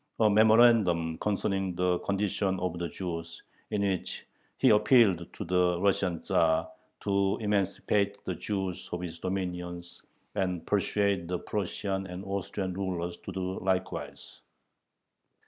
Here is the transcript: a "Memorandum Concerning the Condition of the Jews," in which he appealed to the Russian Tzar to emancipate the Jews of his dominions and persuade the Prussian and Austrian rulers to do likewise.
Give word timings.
a 0.19 0.27
"Memorandum 0.27 1.15
Concerning 1.19 1.75
the 1.75 1.99
Condition 1.99 2.59
of 2.59 2.79
the 2.79 2.89
Jews," 2.89 3.43
in 3.69 3.83
which 3.83 4.25
he 4.57 4.71
appealed 4.71 5.31
to 5.31 5.45
the 5.45 5.79
Russian 5.79 6.19
Tzar 6.21 6.67
to 7.01 7.37
emancipate 7.39 8.17
the 8.25 8.33
Jews 8.33 8.89
of 8.91 8.99
his 9.01 9.19
dominions 9.19 10.01
and 10.33 10.65
persuade 10.65 11.27
the 11.27 11.37
Prussian 11.37 12.07
and 12.07 12.25
Austrian 12.25 12.73
rulers 12.73 13.17
to 13.17 13.31
do 13.31 13.59
likewise. 13.59 14.41